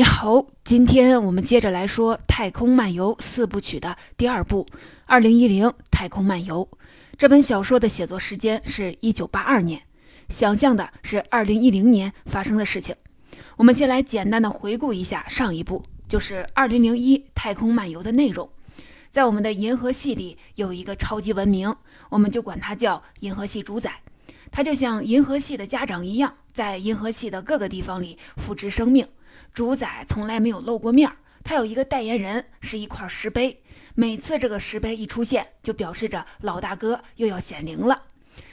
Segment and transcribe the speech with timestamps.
[0.00, 4.64] 你好，今天我们接着来说《太空漫游四部曲》的第二部
[5.04, 6.66] 《二零一零太空漫游》。
[7.18, 9.82] 这本小说的写作时间是一九八二年，
[10.30, 12.96] 想象的是二零一零年发生的事情。
[13.58, 18.48] 我们先来简单的回顾一下上一部，就是二零零一太空漫游的内容。
[19.10, 21.76] 在我们的银河系里有一个超级文明，
[22.08, 24.00] 我们就管它叫银河系主宰。
[24.50, 29.06] 它就像银河系的家长一样，在银河系的各个地方里复制生命。
[29.52, 33.62] 主宰从来没有露过面儿，他有一个代言人，是一块石碑。
[33.94, 38.04] 每次这个石碑一出现，就表示着老大哥又要显灵了。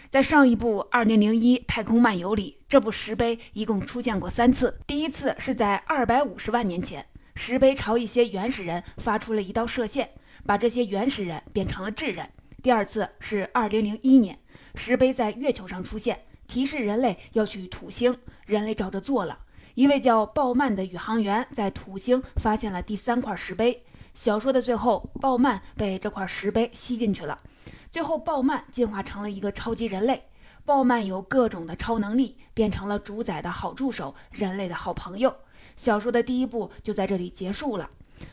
[0.09, 4.79] 在上一部《二零零一太空漫游》里，这部石碑一共出现过三次。
[4.88, 7.05] 第一次是在二百五十万年前，
[7.35, 10.09] 石碑朝一些原始人发出了一道射线，
[10.45, 12.27] 把这些原始人变成了智人。
[12.63, 14.39] 第二次是二零零一年，
[14.75, 19.38] 石碑在月球上出现，提示人类要去土星，人类照着做了。
[19.77, 23.84] 一位叫鲍曼的宇航员在土星发现了第三块石碑。
[24.16, 27.38] 小说的最后，鲍曼被这块石碑吸进去了。
[27.92, 30.23] 最后，鲍曼进化成了一个超级人类。
[30.66, 35.31] 鲍曼有各种的超能力，变成了主宰的好助手，人类的好朋友。
[35.75, 37.88] 小说的第一部就在这里结束了。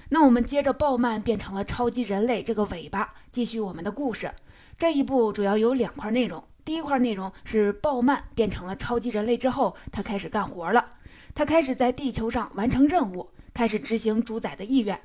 [0.08, 4.32] 那我们接着鲍曼变成了超级人类这个尾巴，继续我们的故事。
[4.78, 6.42] 这一部主要有两块内容。
[6.64, 10.88] 第一块内容是鲍曼变成了超级人类之后，他开始干活了。
[11.34, 15.00] 他开始在地球上完成任务，开始执行主宰的意愿。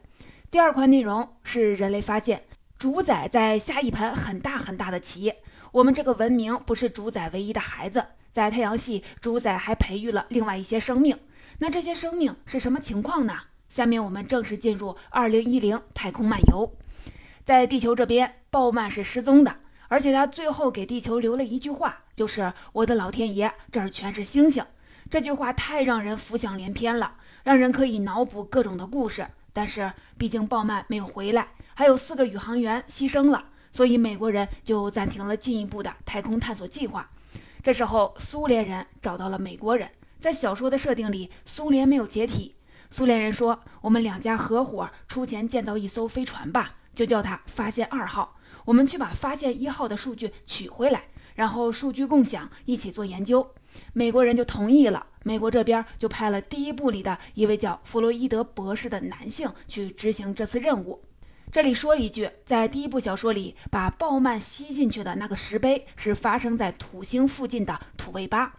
[0.51, 2.43] 第二块内容是人类发现
[2.77, 5.33] 主宰在下一盘很大很大的棋。
[5.71, 11.17] 我们这个文明不是主宰唯一的孩子，在太阳系，主宰还培育了另外一些生命。
[11.57, 13.33] 那这些生命是什么情况呢？
[13.69, 16.71] 下面我们正式进入二零一零太空漫游。
[17.43, 19.57] 在地球这边，鲍曼是失踪的，
[19.87, 24.63] 而且他最后给地球留了一句话，就是“我的老天爷，这儿全是星星。”
[25.09, 29.27] 这句话太让人浮想联翩了，让人可以脑补各种的故事。
[29.51, 37.09] 但是毕竟鲍曼没有回来，还有四个宇航员牺牲了，所以美国人就暂停了进一步的太空探索计划。
[37.63, 39.89] 这时候，苏联人找到了美国人。
[40.19, 42.55] 在小说的设定里，苏联没有解体。
[42.91, 48.35] 苏联人说：“我们两家合伙出钱建造一艘飞船吧，就叫它发现二号。
[48.65, 51.05] 我们去把发现一号的数据取回来，
[51.39, 53.49] 然后数据共享，一起做研究。”
[53.93, 61.01] 美国人就同意了，美国这边就派了第一部里的一位叫弗洛伊德博士的男性去执行这次任务。
[61.49, 68.53] 这里说一句，在第一部小说里，把鲍曼吸进去的那个石碑是发生在土星附近的土卫八，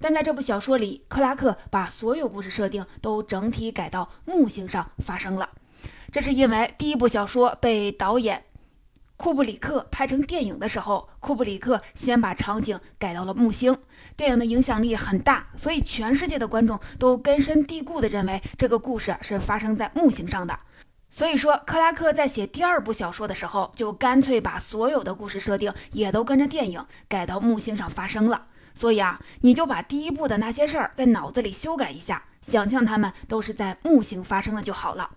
[0.00, 5.50] 但在这部小说里，克拉克把所有故事设定都整体改到木星上发生了。
[6.10, 8.42] 这是因为第一部小说被导演。
[9.22, 13.78] 库布里克拍成电影的时候，库布里克先把场景改到了木星。
[14.16, 20.58] 电影的影响力很大，所以全世界的观众都根深蒂固地认为这个故事是发生在木星上的。
[21.08, 28.46] 所以说，克拉克在写第二部小说的时候，就干脆把所有的故事设定也都跟着电影改到木星上发生了。
[28.74, 35.08] 所以啊，你就把第一部的那些事儿在脑子里修改一下，想象他们都是在木星发生的就好了。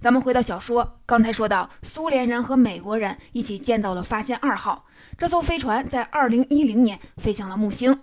[0.00, 4.84] 咱们回到小说，刚才说到苏联人和美国人一起建造了发现二号
[5.16, 8.02] 这艘飞船，在二零一零年飞向了木星。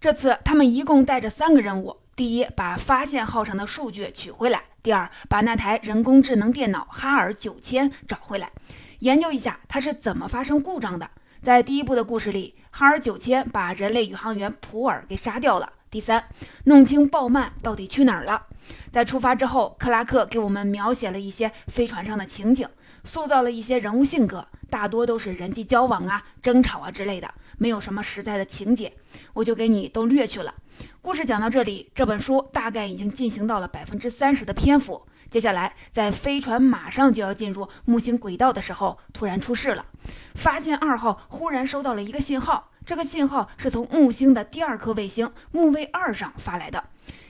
[0.00, 8.50] 这次他们一共带着三个任务：第一，把发现号上的数据取回来；第二，把那台人工智能电脑哈尔九千找回来，
[8.98, 11.08] 研究一下它是怎么发生故障的。
[11.42, 15.72] 在第一部的故事里，哈尔九千把人类宇航员普尔给杀掉了。
[15.90, 16.24] 第三，
[16.66, 18.46] 弄清鲍曼到底去哪儿了。
[18.92, 22.68] 在出发之后，克拉克给我们描写了一些飞船上的情景，
[23.02, 28.92] 塑造了一些人物性格，大多都是人际交往啊、争吵啊之类的，没有什么实在的情节，
[29.32, 30.54] 我就给你都略去了。
[31.02, 35.02] 故事讲到这里，这本书大概已经进行到了百分之三十的篇幅。
[35.30, 39.86] 接下来，在飞船马上就要进入木星轨道的时候，突然出事了。
[40.34, 42.70] 发现二号忽然收到了一个信号。
[42.84, 46.82] 这个信号是从木星的第二颗卫星木卫二上发来的。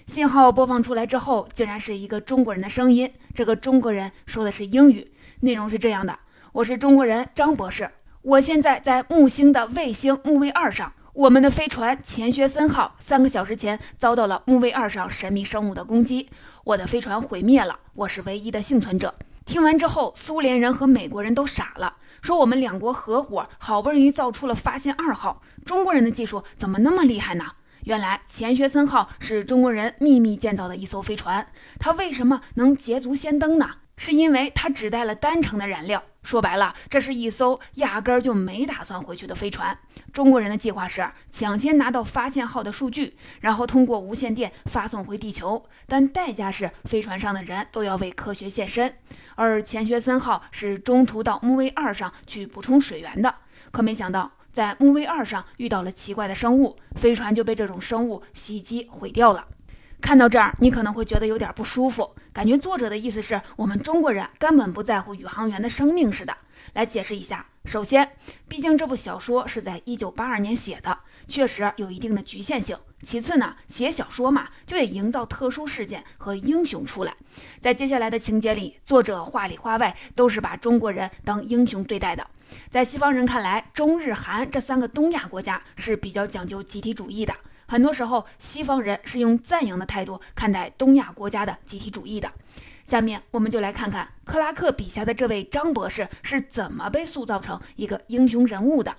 [0.06, 3.12] 信号播放出来之后，竟然是一个中国人的声音。
[3.34, 6.18] 这个中国人说的是英语，内容是这样的
[6.52, 7.90] ：“我是中国人张博士，
[8.22, 10.90] 我现在在木星的卫星木卫二上。
[11.12, 16.30] 我们的飞船钱学森号三个小时前遭到了木卫二上神秘生物的攻击，
[16.64, 19.14] 我的飞船毁灭了，我是唯一的幸存者。”
[19.46, 27.44] 听完之后，苏联人和美国人都傻了，说：“我们两国合伙，好不容易造出了发现二号。”中国人的技术怎么那么厉害呢？
[27.84, 31.46] 原来钱学森号是中国人秘密建造的一艘飞船，
[31.78, 33.70] 它为什么能捷足先登呢？
[34.00, 39.78] 是因为它只带了单程的燃料，说白了，这是一艘压根儿就没打算回去的飞船。
[40.10, 48.96] 中国人的计划是抢先拿到发现号的数据，然后通过无线电发送回地球，但代价是飞船上的人都要为科学献身。
[49.34, 53.34] 而钱学森号是中途到木卫二上去补充水源的，
[53.70, 59.46] 可没想到在木卫二上遇到了奇怪的生物，飞船就被这种生物袭击毁掉了。
[60.00, 66.36] 看到这儿，你可能会觉得有点不舒服，感觉作者的意思是我们中国人根本不在乎宇航员的生命似的。
[66.74, 68.08] 来解释一下，首先，
[68.48, 72.76] 毕竟这部小说是在一九八二年写的，确实有一定的局限性。
[73.02, 77.14] 其次呢，写小说嘛，就得营造特殊事件和英雄出来。
[77.60, 82.26] 在接下来的情节里，作者话里话外都是把中国人当英雄对待的。
[82.68, 87.34] 在西方人看来，中日韩这三个东亚国家是比较讲究集体主义的。
[87.70, 92.28] 很多时候，西方人是用赞扬的态度看待东亚国家的集体主义的。
[92.84, 98.92] 下面，我们就来看看克拉克笔下的这位张博士是怎么被塑造成一个英雄人物的。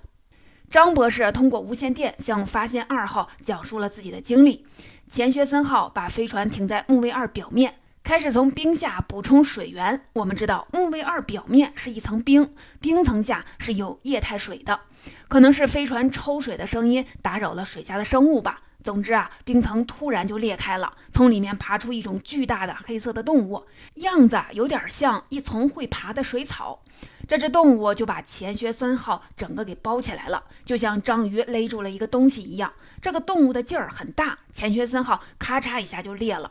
[0.70, 4.64] 张博士通过无线电向发现二号讲述了自己的经历。
[5.10, 10.00] 钱学森号把飞船停在木卫二表面，开始从冰下补充水源。
[10.12, 14.80] 我们知道，木卫二表面是一层冰，冰层下是有液态水的。
[15.28, 18.60] 可能是飞船抽水的声音打扰了水下的生物吧。
[18.82, 23.64] 总之啊，冰层突然就裂开了，从里面爬出一种巨大的黑色的动物，
[23.94, 26.82] 样子有点像一丛会爬的水草。
[27.28, 32.72] 这只动物就把钱学森号整个给包起来了，就像章鱼勒住了一个东西一样。
[33.00, 36.50] 这个动物的劲儿很大，钱学森号咔嚓一下就裂了。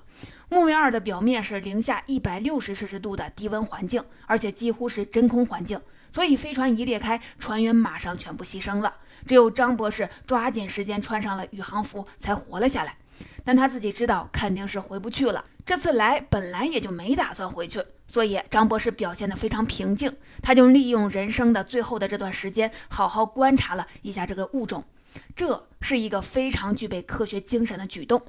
[0.53, 5.79] 木卫二的表面是零下一百六十摄氏度的低温环境，而且几乎是真空环境。
[6.11, 8.93] 所以飞船一裂开，船员马上全部牺牲了，
[9.25, 12.97] 只有张博士抓紧时间穿上了宇航服才活了下来。
[13.45, 24.83] 但他自己知道肯定是回不去了，这次来本来也就没打算回去，所以张博士表现得非常平静，他就利用人生的最后的这段时间，好好观察了一下这个物种，
[25.33, 28.21] 这是一个非常具备科学精神的举动。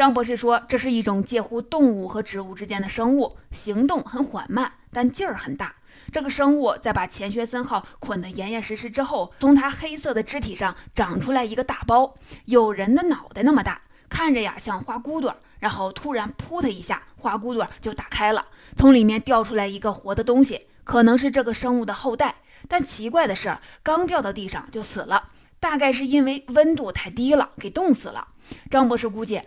[0.00, 5.74] 张博士说，这是一种介乎动物和植物之间的生物，行动很缓慢，但劲儿很大。
[6.10, 12.14] 这个生物在把钱学森号捆得严严实实之后，从它黑色的肢体上长出来一个大包，
[12.46, 15.36] 有人的脑袋那么大，看着呀像花骨朵。
[15.58, 18.46] 然后突然扑的一下，花骨朵就打开了，
[18.78, 22.36] 从里面掉出来一个活的东西，可能是这个生物的后代。
[22.66, 25.24] 但奇怪的是，刚掉到地上就死了，
[25.60, 28.28] 大概是因为温度太低了，给冻死了。
[28.70, 29.42] 张博士估计。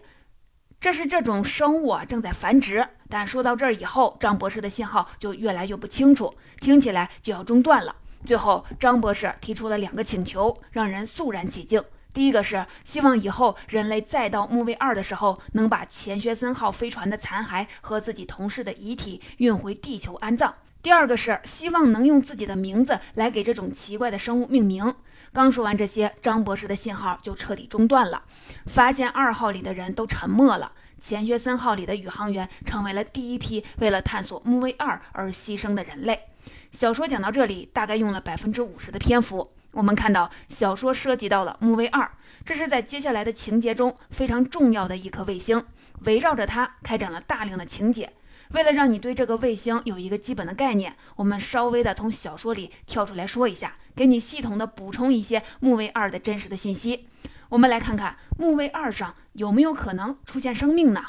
[0.84, 7.96] 这是这种生物啊正在繁殖，但说到这儿以后，张博士的信号就越来越不清楚，听起来就要中断了。
[8.26, 11.82] 最后，张博士提出了两个请求，让人肃然起敬。
[12.12, 20.54] 第一个是希望以后人类再到木卫二的时候，能把钱学森号飞船的残骸和自己同事的遗体运回地球安葬。
[20.82, 24.94] 第二个是希望能用自己的名字来给这种奇怪的生物命名。
[25.34, 28.24] 刚说完这些，张博士的信号就彻底中断了。
[28.68, 30.72] 发现二号里的人都沉默了。
[31.00, 36.28] 钱学森号里的宇航员成为了第一批为了探索木卫二而牺牲的人类。
[36.72, 39.52] 小说讲到这里，大概用了百分之五十的篇幅。
[39.72, 42.12] 我们看到，小说涉及到了木卫二，
[42.46, 45.66] 这是在接下来的情节中非常重要的一颗卫星，
[46.02, 48.14] 围绕着它开展了大量的情节。
[48.52, 57.08] 为了让你对这个卫星有一个基本的概念，我们稍微的从小说里跳出来说一下，给你系统的补充一些木卫二的真实的信息。
[57.50, 61.04] 我们来看看木卫二上有没有可能出现生命呢？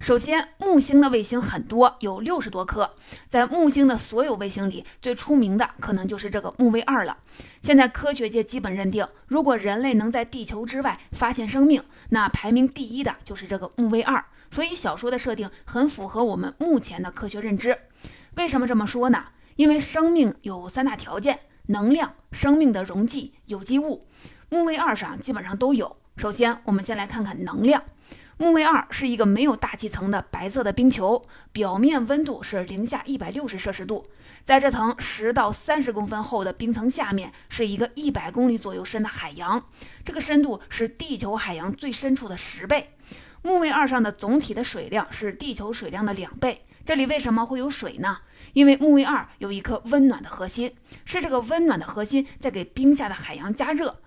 [0.00, 2.94] 首先，木星的卫星很多，有六十多颗。
[3.28, 7.18] 在木星的所有卫星里，最出名的可能就是这个木卫二了。
[7.60, 14.24] 现在科学界基本认定，如果人类能在地球之外发现生命，那排名第一的就是这个木卫二。
[14.50, 17.76] 所以小说的设定很符合我们目前的科学认知。
[18.36, 19.26] 为什么这么说呢？
[19.56, 24.04] 因为生命有三大条件：能量、生命的溶剂、有机物。
[24.48, 25.96] 木卫二上基本上都有。
[26.16, 27.82] 首先，我们先来看看能量。
[28.36, 31.22] 木卫二是一个没有大气层的白色的冰球，
[31.52, 34.04] 表面温度是零下一百六十摄氏度。
[34.44, 39.64] 在这层十到三十公分厚的冰层下面，是一个一百公里左右深的海洋，
[40.04, 42.96] 这个深度是地球海洋最深处的十倍。
[43.42, 46.64] 木卫二上的总体的水量是地球水量的两倍。
[46.84, 48.18] 这里为什么会有水呢？
[48.52, 54.00] 因为木卫二有一颗温暖的核心，是这个温暖的核心在给冰下的海洋加热。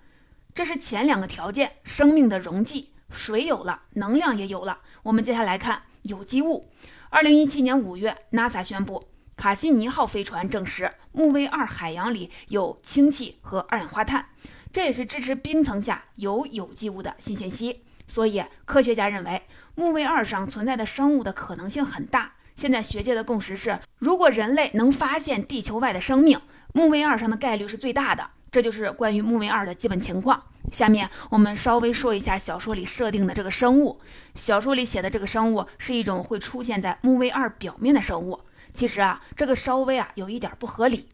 [0.54, 4.80] 这是前两个条件，生命的溶剂，水有了，能量也有了。
[5.04, 6.70] 我们接下来看有机物。
[7.10, 14.30] 二零一七年五月，NASA 宣布，卡西尼号飞船证实木卫二海洋里有氢气和二氧化碳，
[14.72, 17.84] 这也是支持冰层下有有机物的新信息。
[18.08, 19.42] 所以，科学家认为
[19.76, 22.33] 木卫二上存在的生物的可能性很大。
[22.56, 26.40] 现在学界的共识是，如果人类能发现地球外的生命，
[26.74, 28.30] 木卫二上的概率是最大的。
[28.52, 30.44] 这就是关于木卫二的基本情况。
[30.72, 34.00] 下面我们稍微说一下小说里设定的这个生物。
[34.36, 38.40] 小说里写的这个生物是一种会出现在木卫二表面的生物。
[38.74, 41.10] 其实啊，这个稍微啊有一点不合理。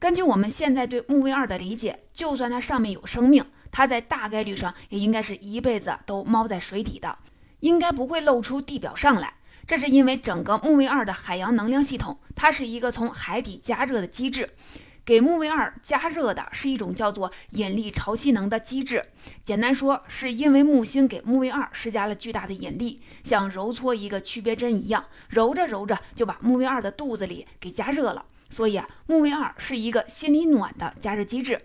[0.00, 7.16] 根据我们现在对木卫二的理解，就算它上面有生命，它在大概率上也应该是一辈子都猫在水底的，
[7.60, 9.34] 应该不会露出地表上来。
[9.66, 14.50] 这是因为整个木卫二的海洋能量系统，它是一个从海底加热的机制。
[15.04, 19.02] 给木卫二加热的是一种叫做引力潮汐能的机制。
[19.42, 28.24] 简单说，是因为木星给木卫二施加了巨大的引力，像揉搓一个区别针一样，揉着揉着就把木卫二的肚子里给加热了。
[28.48, 31.58] 所以啊，木卫二是一个心里暖的加热机制。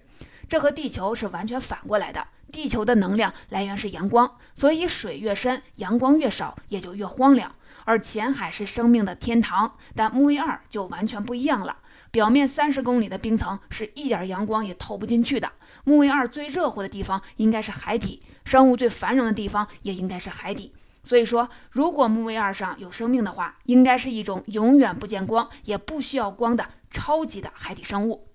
[0.50, 2.26] 这和地球是完全反过来的。
[2.52, 7.54] 地球的能量来源是阳光，所以水越深，阳光越少，也就越荒凉。
[7.88, 11.78] 而浅海是生命的天堂，但木卫二就完全不一样了。
[12.12, 15.50] 表面三十公里的冰层是一点阳光也透不进去的。
[15.86, 20.74] 木卫二最热乎的地方应该是海底，生物最繁荣的地方也应该是海底。
[21.02, 28.28] 所以说，如果木卫二上有生命的话，应该是一种永远不见光也不需要光的超级的海底生物。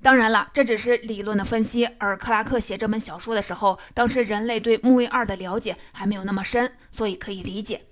[0.00, 7.82] 当然了，这只是理论的分析，而克拉克写这本小说的时候，当时人类对木卫二的了解还没有那么深，所以可以理解。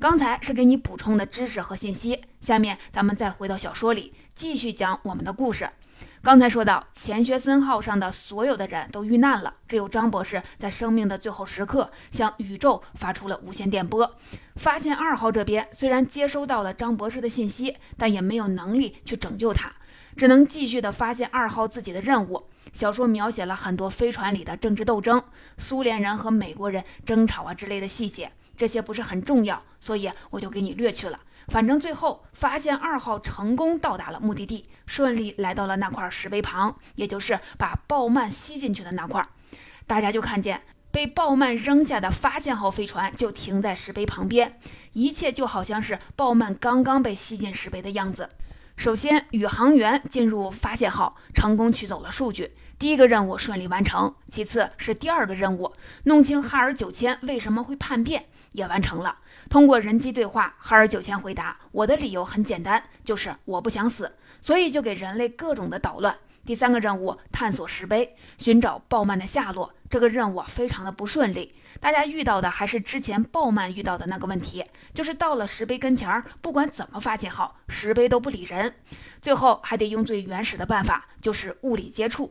[0.00, 4.14] 刚才是给你补充的知识和信息，下面咱们再回到小说里。
[4.34, 5.68] 继续讲我们的故事。
[6.22, 14.10] 刚才说到钱学森号上的所有的人都遇难了，只有张博士在生命的最后时刻向宇宙发出了无线电波。
[14.56, 19.70] 发现二号这边虽然接收到了张博士的信息，但也没有能力去拯救他，
[20.16, 22.48] 只能继续的发现二号自己的任务。
[22.72, 25.22] 小说描写了很多飞船里的政治斗争、
[25.58, 31.18] 苏联人和美国人争吵啊之类的细节，这些不是很重要，所以我就给你略去了。
[31.48, 39.26] 反正最后发现二号成功到达了目的地，顺利来到了那块石碑旁，也就是把鲍曼吸进去的那块。
[39.86, 44.58] 大家就看见被鲍曼扔下的发现号飞船就停在石碑旁边，
[44.92, 48.28] 一切就好像是鲍曼刚刚被吸进石碑的样子。
[48.76, 54.14] 首先，宇航员进入发现号，成功取走了数据，第一个任务顺利完成。
[54.30, 55.72] 其次是第二个任务，
[56.04, 59.16] 弄清哈尔九千为什么会叛变，也完成了。
[59.48, 66.16] 通过人机对话，哈尔九千回答：“我的理由很简单，就是我不想死，所以就给人类各种的捣乱。”
[66.46, 69.74] 第三个任务，探索石碑，寻找鲍曼的下落。
[69.90, 74.64] 这个任务非常的不顺利，大家遇到的还是之前鲍曼遇到的那个问题，
[74.94, 78.74] 就是到了石碑跟前儿，不管怎么发信号，石碑都不理人。
[79.20, 82.30] 最后还得用最原始的办法，就是物理接触。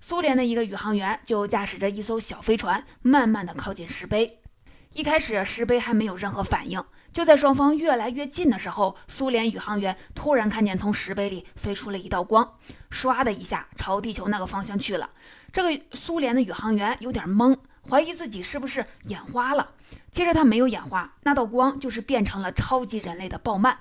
[0.00, 4.39] 苏联的一个宇航员就驾驶着一艘小飞船，慢慢的靠近石碑。
[4.92, 12.56] 一开始石碑还没有任何反应，就在双方越来越近的时候，苏联宇航员突然看见从石碑里飞出了一道光，
[12.90, 15.10] 唰的一下朝地球那个方向去了。
[15.52, 17.56] 这个苏联的宇航员有点懵，
[17.88, 19.70] 怀疑自己是不是眼花了。
[20.10, 23.78] 其实他没有眼花，那道光就是变成了超级人类的鲍曼。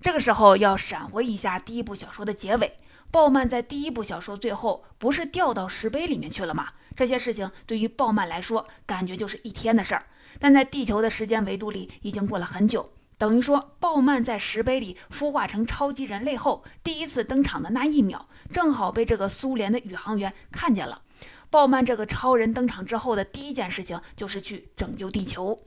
[0.00, 2.76] 这个时候要闪回一下第一部小说的结尾，
[3.12, 6.70] 鲍曼在第一部小说最后不是掉到石碑里面去了吗？
[6.96, 10.04] 这些事情对于鲍曼来说，感觉就是一天的事儿。
[10.38, 12.92] 但在地球的时间维度里，已经过了很久。
[13.18, 21.02] 等于说，鲍曼在石碑里孵化成超级人类后，第一次登场的那一秒，正好被这个苏联的宇航员看见了。
[21.50, 25.58] 鲍曼这个超人登场之后的第一件事情，就是去拯救地球。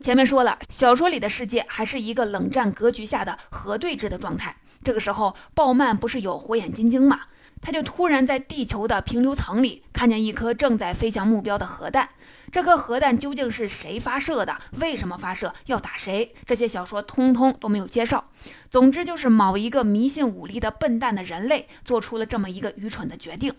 [0.00, 4.56] 前面说了，小说里的世界还是一个冷战格局下的核对峙的状态。
[4.82, 7.20] 这个时候，鲍曼不是有火眼金睛吗？
[7.60, 12.08] 他就突然在地球的平流层里看见一颗正在飞向目标的核弹。
[12.52, 14.54] 这颗核弹究竟是谁发射的？
[14.72, 15.54] 为什么发射？
[15.64, 16.34] 要打谁？
[16.44, 18.28] 这些小说通通都没有介绍。
[18.68, 23.54] 总之就是某一个迷信武力的笨蛋的人类做出了这么一个愚蠢的决定。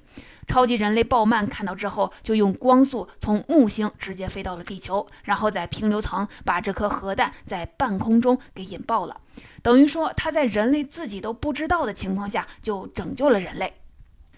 [0.47, 9.19] 超级人类鲍曼看到之后，就用光速从木星直接飞到了地球，然后在平流层把这颗核弹在半空中给引爆了。
[9.63, 13.73] 等于说他在人类自己都不知道的情况下就拯救了人类。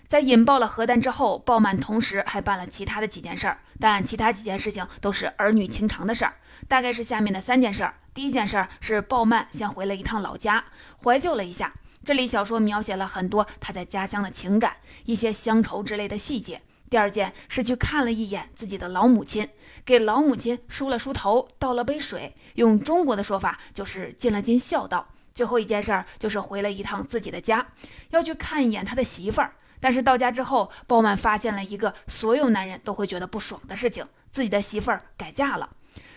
[0.07, 6.35] 在引爆了核弹之后，鲍曼同时还办了其他的几件事儿，但其他几件事情都是儿女情长的事儿，
[6.67, 7.95] 大概是下面的三件事儿。
[8.13, 10.63] 第一件事儿是鲍曼先回了一趟老家，
[11.03, 11.74] 怀旧了一下。
[12.03, 16.62] 这里小说描写了很多他在家乡的情感，一些乡愁之类的细节。
[16.88, 19.50] 第二件是去看了一眼自己的老母亲，
[19.83, 25.07] 给老母亲梳了梳头，倒了杯水，用中国的说法就是尽了尽孝道。
[25.33, 27.65] 最后一件事儿就是回了一趟自己的家，
[28.12, 29.51] 要去看一眼他的媳妇儿。
[29.85, 35.69] 但是到家之后，鲍曼发现了一个所有男人都会觉得不爽的事情：自己的媳妇儿改嫁了。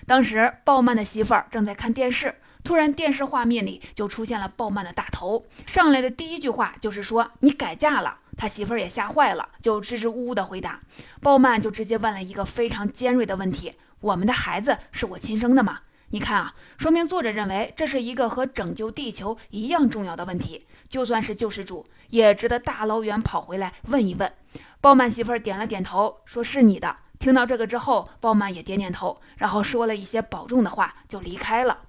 [0.06, 2.34] 当时鲍曼的媳妇儿正在看电视，
[2.64, 10.80] 突然电视画面里就出现了鲍曼的大头，上来的第一句话就是说：“你改嫁了。”他媳妇儿也吓坏了，就支支吾吾的回答。
[11.20, 15.80] 鲍曼就直接问了一个非常尖锐的问题：“我们的孩子是我亲生的吗？”
[16.10, 24.32] 你看啊，说明作者认为这是一个和拯救地球一样重要的问题，就算是救世主也值得大老远跑回来问一问。
[24.80, 26.96] 鲍曼媳妇儿点了点头，说是你的。
[27.18, 31.80] 听到这个之后，鲍曼也点点头，然后说了一些保重的话，就离开了。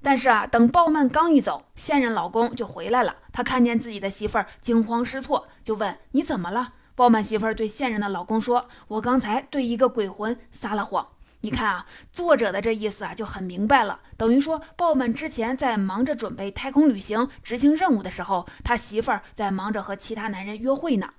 [0.00, 3.16] 但是啊，等鲍曼刚一走，现任老公就回来了。
[3.32, 11.06] 他看见自己的媳妇儿，惊慌失措，就问：“你怎么了？”鲍曼媳妇儿对现任的老公说：“我刚才对一个鬼魂撒了谎。”
[11.42, 21.14] 你看啊，作者的这意思啊就很明白了，等于说鲍曼之前在忙着准备太空旅行、执行任务的时候，他媳妇儿在忙着和其他男人约会呢。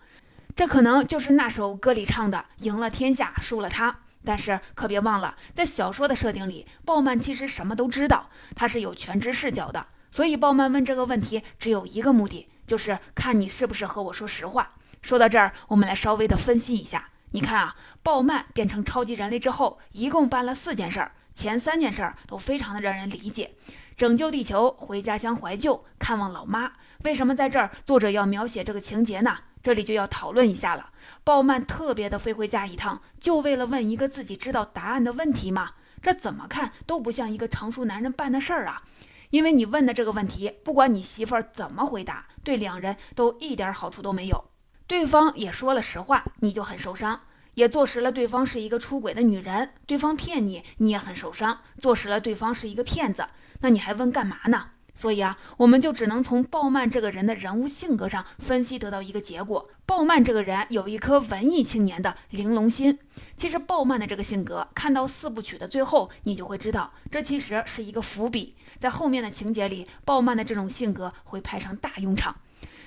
[0.55, 3.99] 这可能就是那首歌里唱的“赢了天下，输了他”。
[4.25, 9.88] 但是可别忘了，在小说的设定里，鲍曼其实什么都知道，他是有全知视角的。
[10.11, 14.73] 所以鲍曼问这个问题只有一个目的，就是看你是不是和我说实话。
[15.01, 17.11] 说到这儿，我们来稍微的分析一下。
[17.31, 23.55] 你看啊，鲍曼变成超级人类之后，一共办了四件事儿，前三件事儿都非常的让人理解：
[23.95, 26.71] 拯救地球、回家乡怀旧、看望老妈。
[27.03, 29.38] 为什么在这儿作者要描写这个情节呢？
[29.62, 30.91] 这里就要讨论一下了。
[31.24, 35.74] 鲍曼特别的飞回家一趟，就为了问一个自己知道答案的问题吗？
[36.01, 38.83] 这怎么看都不像一个成熟男人办的事儿啊！
[39.31, 44.45] 因为你问的这个问题，不管你媳妇儿怎么回答，对两人都一点好处都没有。
[44.89, 47.19] 对方也说了实话，你就很受伤；
[47.53, 49.69] 也坐实了对方是一个出轨的女人。
[49.86, 53.27] 对方骗你，你也很受伤，坐实了对方是一个骗子。
[53.60, 54.72] 那你还问干嘛呢？
[54.96, 62.98] 所以啊，我们就只能从鲍曼这个人的人物性格上分析，得到一个结果：鲍曼这个人有一颗文艺青年的玲珑心。
[63.38, 72.36] 其实鲍曼的这个性格，看到四部曲的最后，你就会知道，这其实是一个伏笔，在后面的情节里，鲍曼的这种性格会派上大用场。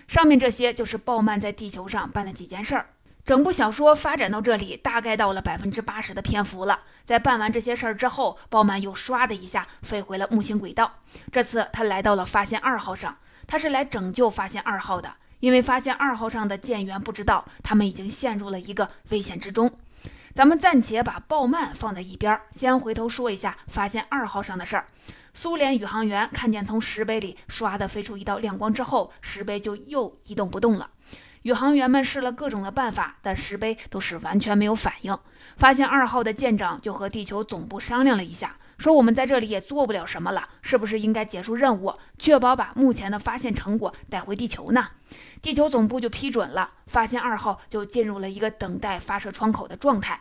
[0.08, 2.86] 上面这些就是鲍曼在地球上办的几件事儿。
[3.24, 6.80] 整部小说发展到这里，大概到了百分之八十的篇幅了。
[7.04, 10.92] 在办完这些事儿之后，鲍曼又唰的一下飞回了木星轨道。
[11.30, 13.16] 这次他来到了发现二号上，
[13.46, 15.14] 他是来拯救发现二号的。
[15.38, 19.70] 因为发现二号上的舰员不知道，他们已经陷入了一个危险之中。
[20.34, 24.86] 咱们暂且把鲍曼放在一边，先回头说一下发现二号上的事儿。
[25.34, 30.90] 苏联宇航员看见从石碑里唰的飞出一道亮光之后，石碑就又一动不动了。
[31.42, 35.18] 宇航员们试了各种的办法，但石碑都是完全没有反应。
[35.56, 44.86] 发现二号的舰长就和地球总部商量了一下，说我们在这里也做不了什么了，是不是应该结束任务，确保把目前的发现成果带回地球呢？
[45.40, 50.20] 地球总部就批准了，发现二号就进入了一个等待发射窗口的状态。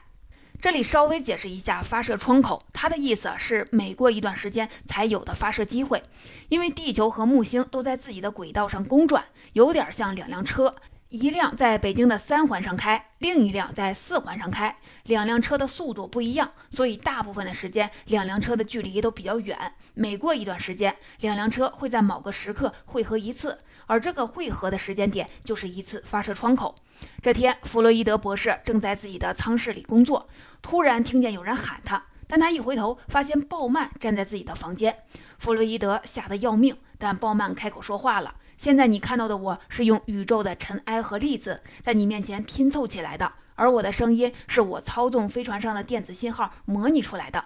[0.62, 6.04] 这里稍微解释一下，发射窗口，它的意思是每过一段时间才有的发射机会。
[6.50, 10.76] 因为地球和木星都在自己的轨道上公转，有点像两辆车，
[11.12, 14.74] 一辆在北京的三环上开，另一辆在四环上开。
[15.04, 19.74] 两辆车的速度不一样，所以大部分的时间两辆车的距离都比较远。
[19.94, 26.74] 每过一段时间，两辆车会在某个时刻汇合一次，而这个汇合的时间点就是一次发射窗口。
[27.22, 30.30] 这天，弗洛伊德博士正在自己的舱室里工作。
[30.62, 35.00] 突然听见有人喊他，但他一回头，发现鲍曼站在自己的房间。
[35.38, 47.44] 弗洛伊德吓得要命，但鲍曼开口说话了：“现在你看到的我是用宇宙的尘埃和粒子在你面前拼凑起来的，而我的声音是我操纵飞船上的电子信号模拟出来的。”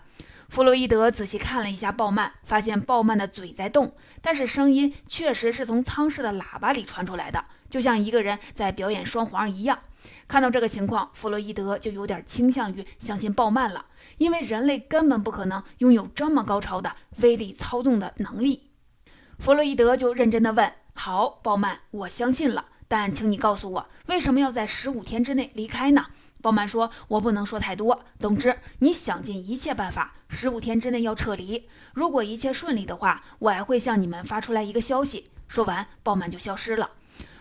[0.50, 9.80] 弗洛伊德仔细看了一下鲍曼，发现鲍曼的嘴在动，但是声音确实是从舱室的喇叭里传出来的，就像一个人在表演双簧一样。
[10.28, 13.86] 看到这个情况，弗洛伊德就有点倾向于相信鲍曼了，
[14.18, 18.64] 因为人类根本不可能拥有这么高超的威力操纵的能力。
[19.40, 26.06] 弗洛伊德就认真的问：“好，鲍曼，我相信了，但请你告诉我，为什么要在十五天之内离开呢？”
[26.42, 31.68] 鲍曼说：“我不能说太多，总之你想尽一切办法，十五天之内要撤离。
[31.94, 36.92] 如果一切顺利的话，我还会向你们发出来一个消息。”说完，鲍曼就消失了。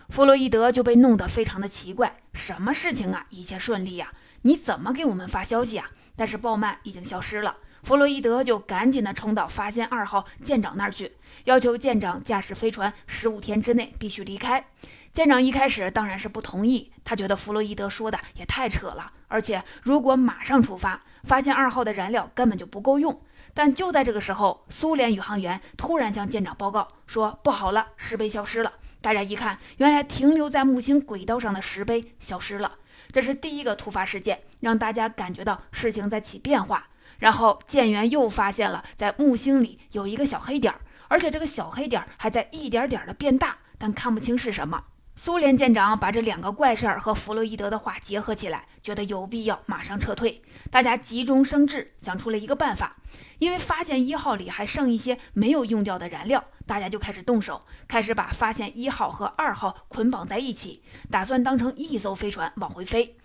[0.09, 3.25] 弗洛伊德就被弄得非常的奇怪，什么事情啊？
[3.29, 4.11] 一切顺利呀？
[4.41, 5.89] 你怎么给我们发消息啊？
[6.15, 11.11] 但是鲍曼已经消失了，弗洛伊德就赶紧的冲到发现二号舰长那儿去，
[11.43, 14.65] 要求舰长驾驶飞船十五天之内必须离开。
[15.13, 23.21] 舰长一开始当然是不同意，他觉得弗洛伊德说的也太扯了，而且如果马上出发，发现二号的燃料根本就不够用。
[23.53, 32.77] 但就在这个时候，苏联宇航员突然向舰长报告说：“不好了，石碑消失了。”大家一看，原来停留在木星轨道上的石碑消失了。
[33.11, 36.87] 这是第一个突发事件，让大家感觉到事情在起变化。
[37.17, 44.83] 然后舰员又发现了在木星里有一个小黑点儿，而且这个小黑点儿还在一点点的变大，但看不清是什么。
[45.17, 50.41] 苏联舰长把这两个怪事儿和弗洛伊德的话结合起来，觉得有必要马上撤退。
[50.69, 52.97] 大家急中生智，想出了一个办法。
[53.39, 63.15] 因为发现一号里还剩一些没有用掉的燃料，大家就开始动手，开始把发现一号和二号捆绑在一起，打算当成一艘飞船往回飞。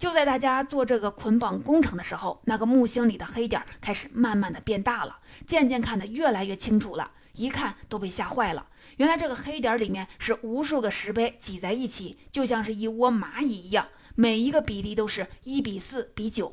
[0.00, 8.66] 就在大家做这个捆绑工程的时候，那个木星里的黑点开始慢慢的变大了，渐渐看得越来越清楚了，一看都被吓坏了。
[8.96, 16.50] 原来这个黑点里面是无数个石碑挤在一起，就像是一窝蚂蚁一样，每一个比例都是一比四比九，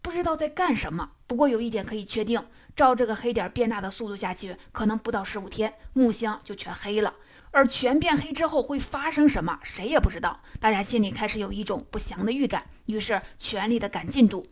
[0.00, 1.10] 不知道在干什么。
[1.26, 2.42] 不过有一点可以确定，
[2.74, 7.12] 照这个黑点变大的速度下去，可能不到十五天木星就全黑了。
[7.50, 10.40] 而全变黑之后会发生什么，谁也不知道。
[10.60, 14.44] 大家心里开始有一种不祥的预感，于是全力的赶进度。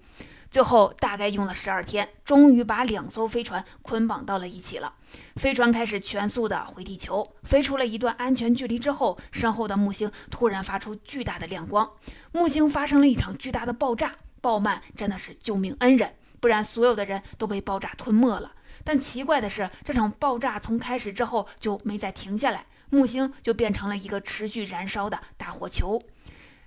[0.51, 4.95] 最后大概用了十二天，终于把两艘飞船捆绑到了一起了。
[5.35, 11.91] 飞船开始全速的回地球，飞出了一段安全距离之后，身后的木星突然发出巨大的亮光。
[12.31, 18.53] 木星发生了一场巨大的爆炸，鲍曼真的是救命恩人，不然所有的人都被爆炸吞没了。
[18.85, 26.01] 但奇怪的是，这场爆炸从开始之后就没再停下来，木星就变成了一个持续燃烧的大火球。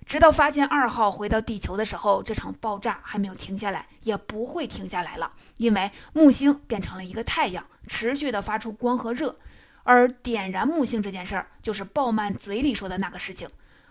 [0.06, 9.36] 直到发现二号回到地球的时候，这场爆炸还没有停下来，也不会停下来了，因为木星变成了一个太阳，持续的发出光和热。
[9.84, 13.48] 而点燃木星这件事儿，就是鲍曼嘴里说的那个事情。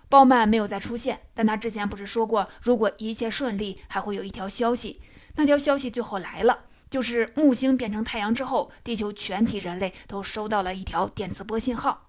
[0.09, 5.01] 鲍曼没有再出现，但他之前不是说过，如果一切顺利，还会有一条消息。
[5.35, 12.06] 那条消息最后来了，就是木星变成太阳之后，地球全体人类都收到了一条电磁波信号，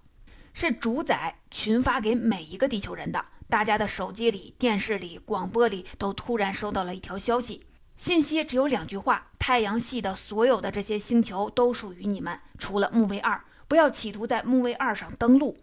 [0.61, 3.25] 是主宰群发给每一个地球人的。
[3.49, 7.65] 大家的手机里、电视里、广播里都突然收到了一条消息，
[7.97, 15.57] 信息只有两句话：太阳系的所有的这些星球都属于你们，除了木卫二，不要企图在木卫二上登陆。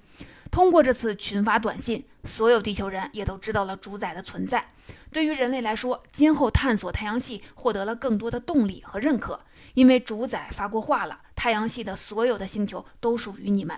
[0.49, 4.65] 通过这次群发短信，所有地球人也都知道了主宰的存在。
[5.12, 9.41] 对于人类来说，今后探索太阳系获得了更多的动力和认可，
[9.73, 13.77] 因为主宰发过话了：太阳系的所有的星球都属于你们。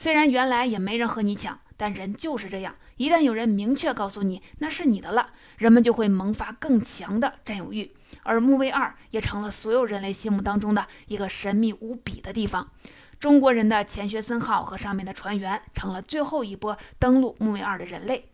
[0.00, 1.60] 虽然原来也没人和你抢。
[1.76, 7.90] 但人就是这样，一旦有人明确告诉你那是你的了，人们就会萌发更强的占有欲。
[8.22, 12.70] 而木卫二也成了所有人类心目当中的一个神秘无比的地方。
[13.18, 18.28] 中国人的钱学森号和上面的船员成了最后一波登陆木卫二的人类。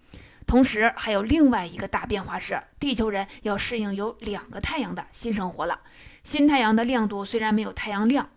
[0.45, 5.81] 同时，还有另外一个大变化是，地球人要适应有两个太阳的新生活了。
[6.25, 8.29] 新太阳的亮度虽然没有太阳亮，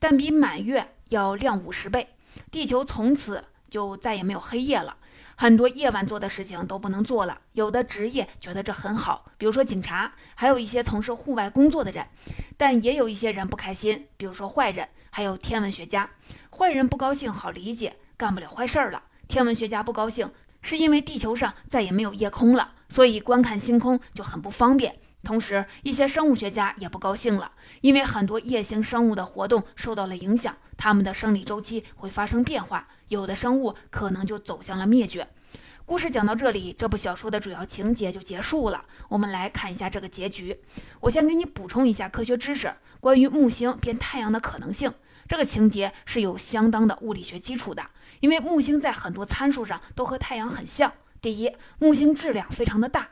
[0.00, 2.08] 但比满月要亮五十倍。
[2.50, 3.44] 地球从此。
[3.68, 4.96] 就再也没有黑夜了，
[5.34, 7.40] 很多夜晚做的事情都不能做了。
[7.52, 12.06] 有的职业觉得这很好，比如说警察，还有一些从事户外工作的人。
[12.56, 16.08] 但也有一些人不开心，比如说坏人，还有天文学家。
[16.56, 19.02] 坏人不高兴好理解，干不了坏事儿了。
[19.26, 20.30] 天文学家不高兴，
[20.62, 24.96] 是因为地球上再也没有夜空了，所以观看星空就很不方便。
[25.24, 32.88] 同时，一些生物学家也不高兴了，因为很多夜行生物的活动受到了影响，它们的生理周期会发生变化。
[33.08, 35.28] 有的生物可能就走向了灭绝。
[35.84, 38.84] 故事讲到这里，这部小说的主要情节就结束了。
[39.08, 40.58] 我们来看一下这个结局。
[40.98, 44.92] 我先给你补充一下科学知识，关于木星变太阳的可能性。
[45.28, 47.84] 这个情节是有相当的物理学基础的，
[48.18, 50.92] 因为木星在很多参数上都和太阳很像。
[51.20, 53.08] 第一，木星质量非常的大，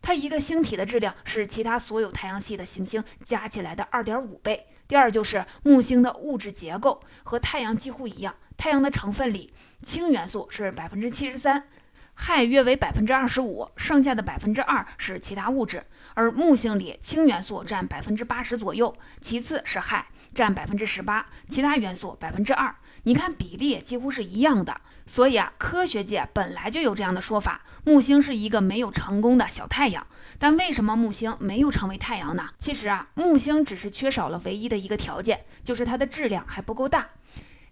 [0.00, 4.66] 它一个星体的质量是其他所有太阳系的行星加起来的二点五倍。
[4.88, 8.34] 第二，就是木星的物质结构和太阳几乎一样。
[8.56, 9.52] 太阳的成分里，
[9.84, 11.68] 氢元素是百分之七十三，
[12.16, 15.84] 氦约为百分之二十五，剩下的百分之二是其他物质。
[16.14, 22.74] 而木星里氢元素占百分之八十左右，其次是氦占百分之十八，其他元素百分之二。
[23.02, 24.80] 你看比例几乎是一样的。
[25.06, 30.06] 所以啊，科学界本来就有这样的说法：木星是一个没有成功的小太阳。
[30.38, 32.50] 但为什么木星没有成为太阳呢？
[32.58, 37.08] 其实啊，木星只是缺少了唯一的一个条件，就是它的质量还不够大。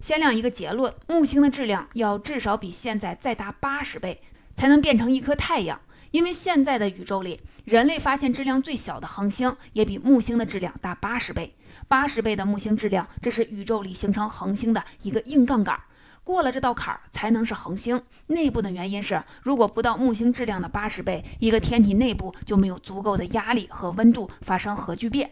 [0.00, 4.20] 先亮一个结论：木星的质量要至少比现在再大八十倍，
[4.54, 5.80] 才能变成一颗太阳。
[6.10, 11.54] 因为现在的宇宙里，人类发现质量最小的恒星也比木星的质量大八十倍。
[11.88, 15.78] 八十倍的木星质量，这是宇宙里形成恒星的一个硬杠杆。
[16.26, 18.02] 过了这道坎儿，才能是恒星。
[18.26, 25.30] 内部的原因是，如果不到木星质量的八十倍，一个天体内部就没有足够的压力和温度发生核聚变。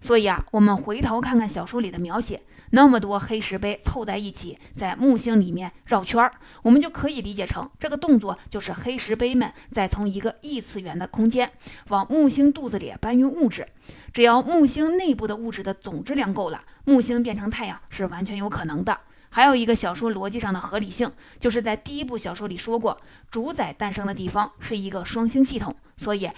[0.00, 2.40] 所以啊，我们回头看看小说里的描写。
[2.70, 6.30] 那么多黑石碑凑在一起，在木星里面绕圈儿，
[6.62, 11.50] 我们就可以理解成这个动作就是黑石碑们在从一个异次元的空间
[11.88, 13.66] 往木星肚子里搬运物质。
[14.12, 18.96] 只要木星内部的物质的总质量够了，木星变成太阳是完全有可能的。
[19.36, 22.98] 还有一个小说逻辑上的合理性，就是在第一部小说里说过，
[23.30, 26.30] 主宰诞生的地方是一个双星系统，所以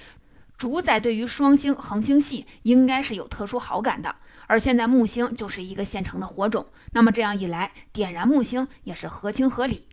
[0.56, 4.16] 主宰对于双星恒星系应该是有特殊好感的。
[4.48, 9.86] 而现在木星就是一个现成的火种，那么这样一来，点燃木星也是合情合理。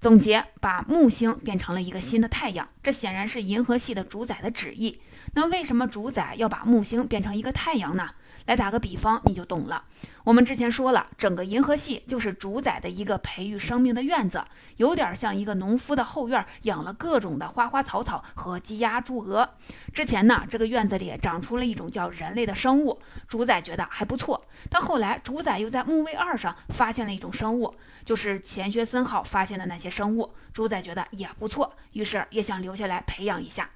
[0.00, 5.02] 总结，把木星变成了一个新的太阳，这显然是银河系的主宰的旨意。
[5.34, 8.08] 那为什么主宰要把木星变成一个太阳呢？
[8.46, 9.84] 来打个比方，你就懂了。
[10.24, 14.44] 我们之前说了，整个银河系就是主宰的一个培育生命的院子，
[14.76, 19.48] 有点像一个农夫的后院，养了各种的花花草草和鸡鸭猪鹅。
[19.94, 24.40] 之前呢，这个院子里长出了一种叫人类的生物，主宰觉得还不错。
[24.68, 27.74] 但后来，主宰又在木卫二上发现了一种生物，
[28.04, 33.70] 就是钱学森号发现的那些生物，主宰觉得也不错，于是也想留下来培养一下。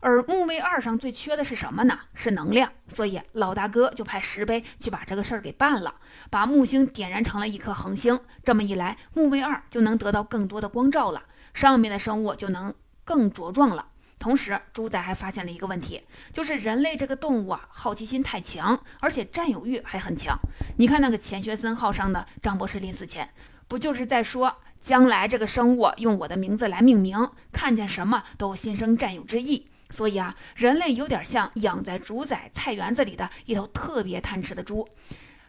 [0.00, 2.00] 而木卫二上最缺的是什么呢？
[2.14, 5.94] 是能量，所以老大哥就派石碑去把这个事儿给办了，
[6.30, 8.18] 把木星点燃成了一颗恒星。
[8.42, 13.88] 这么一来，木卫二就能得到更多的光照了，上面的生物就能更茁壮了。
[14.18, 20.34] 同时，猪仔还发现了一个问题，就是人类这个动物啊，好奇心太强，而且占有欲还很强。
[20.78, 23.30] 你看那个钱学森号上的张博士临死前，
[23.68, 29.66] 不就是在说将来这个生物用我的名字来命名，看见什么都心生占有之意。
[29.90, 34.88] 所以啊，人类有点像养在主宰菜园子里的一头特别贪吃的猪，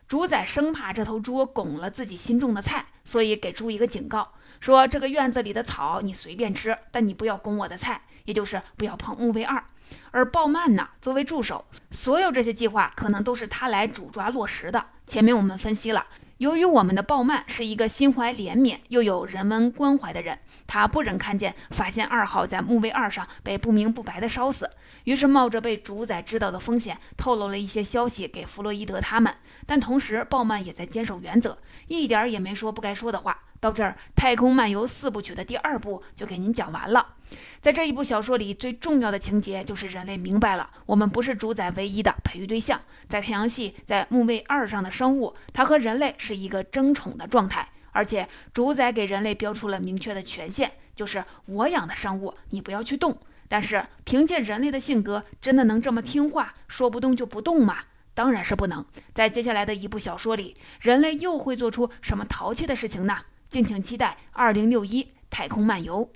[0.08, 9.63] 主宰生怕这头猪拱了自己心中的菜，所以给猪一个警告，说这个院子里的草你随便吃，但你不要拱我的菜，也就是不要碰木卫二。
[10.12, 14.86] 而鲍曼呢，作为助手，所有这些计划可能都是他来主抓落实的。
[15.06, 16.08] 前面我们分析了。
[16.41, 24.67] 由于我们的鲍曼是一个心怀怜悯又有人文关怀的人，他不忍看见发现二号在木卫二上被不明不白的烧死，
[25.04, 29.32] 于是冒着被主宰知道的风险，透露了一些消息给弗洛伊德他们。
[29.67, 33.38] 但同时，鲍曼也在坚守原则，一点也没说不该说的话。
[33.62, 37.13] 到这儿，《太空漫游四部曲》的第二部就给您讲完了。
[37.62, 42.82] 在这一部小说里，最重要的情节就是人类明白了，我们不是主宰唯一的培育对象。
[43.08, 53.15] 在太阳系，在木卫二上的生物，它和人类是一个争宠的状态，而且主宰给人类标出了明确的权限，就是我养的生物，你不要去动。
[53.47, 57.78] 但是，凭借人类的性格，真的能这么听话，说不动就不动吗？
[58.15, 58.84] 当然是不能。
[59.13, 63.19] 在接下来的一部小说里，人类又会做出什么淘气的事情呢？
[63.51, 66.09] 敬请期待《二零六一太空漫游》。